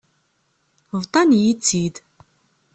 Bḍan-iyi-tt-id. 1.01 1.95